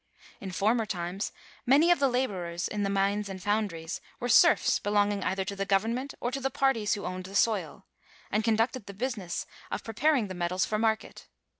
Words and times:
In 0.39 0.49
former 0.51 0.87
times 0.87 1.31
many 1.63 1.91
of 1.91 1.99
the 1.99 2.07
laborers 2.07 2.67
in 2.67 2.81
the 2.81 2.89
mines 2.89 3.29
and 3.29 3.39
foun^ 3.39 3.67
dries 3.67 4.01
were 4.19 4.29
serfs 4.29 4.79
belonging 4.79 5.23
either 5.23 5.45
to 5.45 5.55
the 5.55 5.63
govern^ 5.63 5.91
ment 5.93 6.15
or 6.19 6.31
to 6.31 6.39
the 6.39 6.49
parties 6.49 6.95
who 6.95 7.05
owned 7.05 7.25
the 7.25 7.33
soil^ 7.33 7.83
and 8.31 8.43
conducted 8.43 8.87
the 8.87 8.95
business 8.95 9.45
of 9.69 9.83
preparing 9.83 10.27
the 10.27 10.33
metals 10.33 10.65
for 10.65 10.79
market. 10.79 11.27